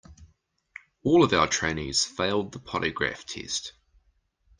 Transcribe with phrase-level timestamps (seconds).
[1.03, 3.73] All of our trainees failed the polygraph test.